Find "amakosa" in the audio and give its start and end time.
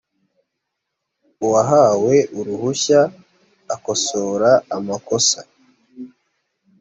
4.77-5.39